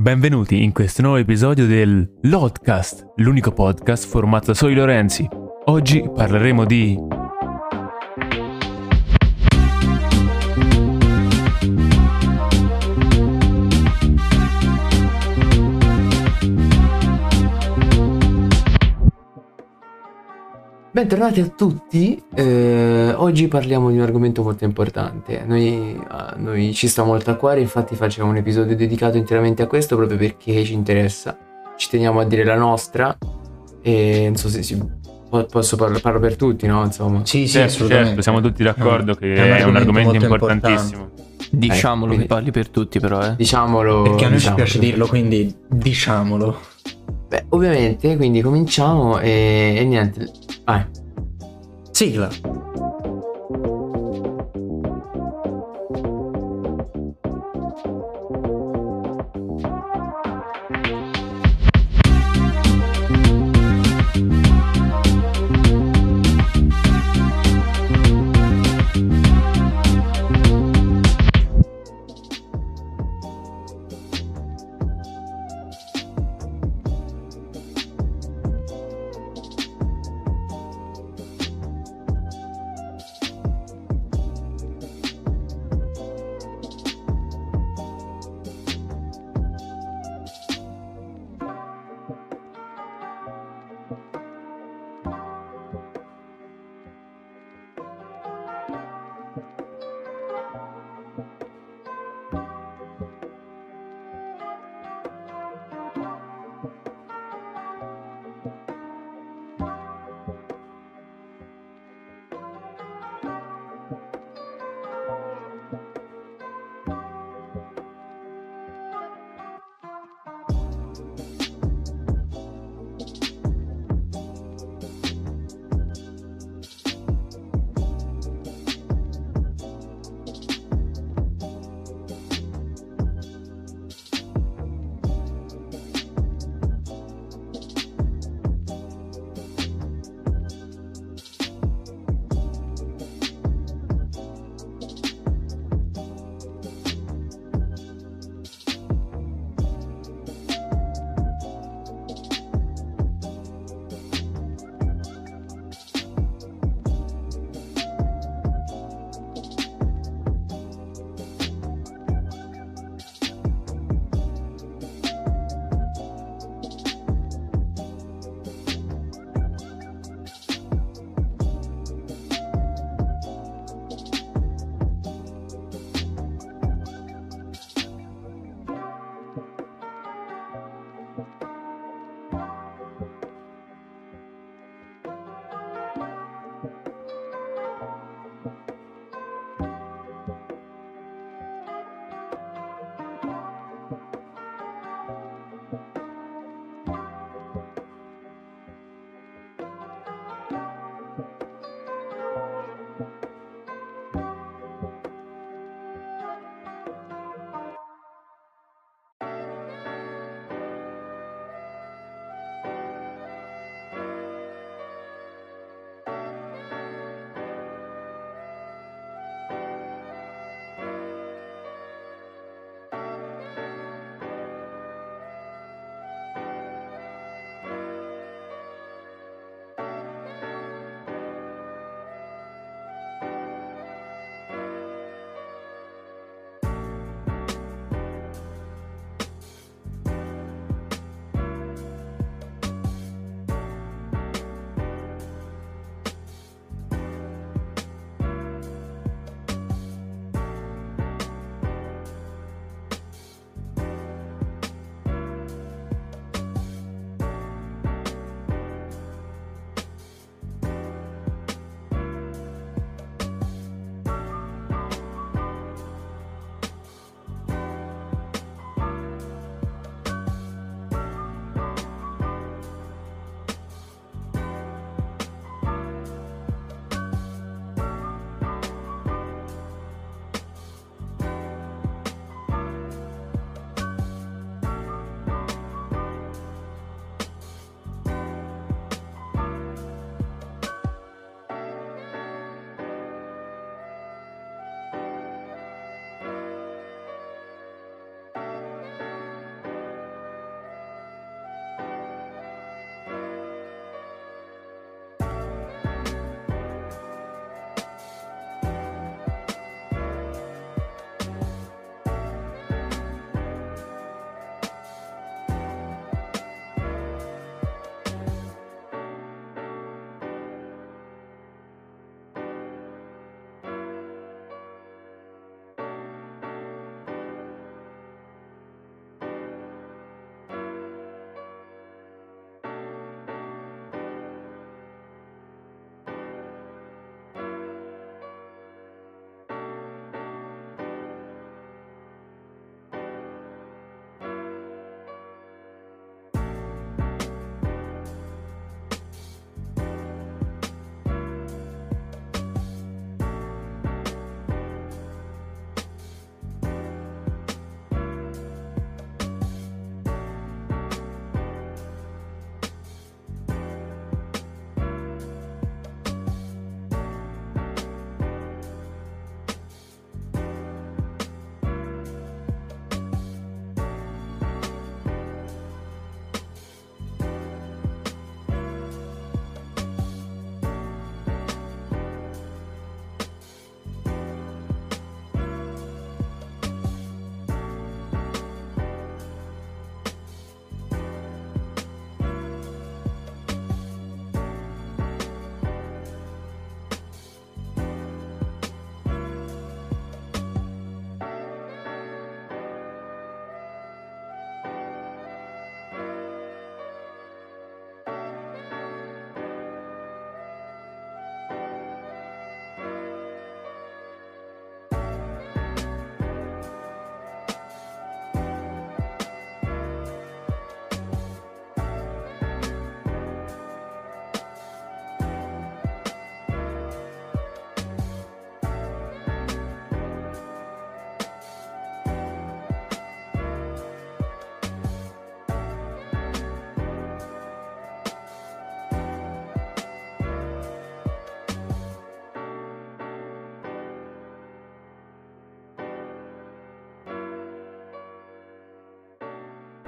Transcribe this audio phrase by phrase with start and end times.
[0.00, 5.28] Benvenuti in questo nuovo episodio del Lodcast, l'unico podcast formato da Soli Lorenzi.
[5.64, 6.96] Oggi parleremo di
[20.98, 26.88] Bentornati a tutti, eh, oggi parliamo di un argomento molto importante, noi, a noi ci
[26.88, 30.72] sta molto a cuore, infatti facciamo un episodio dedicato interamente a questo proprio perché ci
[30.72, 31.38] interessa,
[31.76, 33.16] ci teniamo a dire la nostra
[33.80, 34.76] e non so se si,
[35.48, 36.82] posso parlare parlo per tutti, no?
[36.82, 37.24] Insomma.
[37.24, 38.06] Sì, sì, certo, assolutamente.
[38.08, 41.10] certo, siamo tutti d'accordo Eh, che è un è un argomento argomento importantissimo.
[41.52, 43.36] Diciamolo quindi- che parli per tutti però, eh.
[43.36, 44.02] Diciamolo.
[44.02, 44.64] Perché a noi ci diciamolo.
[44.64, 46.58] piace dirlo, quindi diciamolo.
[47.28, 50.28] Beh, ovviamente, quindi cominciamo e, e niente,
[50.68, 50.86] 唉
[51.94, 52.30] 这个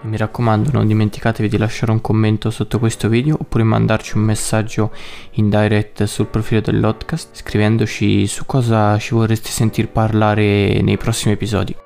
[0.02, 4.22] E mi raccomando non dimenticatevi di lasciare un commento sotto questo video oppure mandarci un
[4.22, 4.92] messaggio
[5.32, 11.76] in direct sul profilo dell'Hotcast scrivendoci su cosa ci vorreste sentir parlare nei prossimi episodi.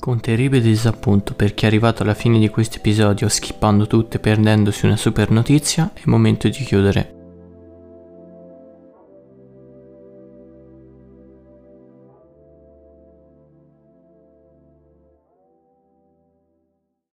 [0.00, 4.20] Con terribile disappunto per chi è arrivato alla fine di questo episodio skippando tutto e
[4.20, 7.19] perdendosi una super notizia, è momento di chiudere.